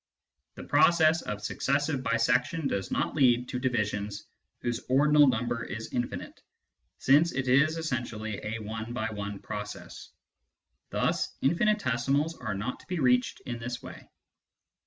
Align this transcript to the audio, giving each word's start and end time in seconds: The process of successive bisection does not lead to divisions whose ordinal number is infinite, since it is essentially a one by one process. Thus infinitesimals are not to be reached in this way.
The 0.55 0.63
process 0.63 1.21
of 1.21 1.43
successive 1.43 2.01
bisection 2.01 2.67
does 2.67 2.89
not 2.89 3.13
lead 3.13 3.47
to 3.49 3.59
divisions 3.59 4.25
whose 4.63 4.79
ordinal 4.89 5.27
number 5.27 5.63
is 5.63 5.93
infinite, 5.93 6.41
since 6.97 7.33
it 7.33 7.47
is 7.47 7.77
essentially 7.77 8.39
a 8.43 8.57
one 8.63 8.93
by 8.93 9.11
one 9.11 9.37
process. 9.37 10.09
Thus 10.89 11.37
infinitesimals 11.43 12.33
are 12.35 12.55
not 12.55 12.79
to 12.79 12.87
be 12.87 12.97
reached 12.97 13.41
in 13.41 13.59
this 13.59 13.83
way. 13.83 14.09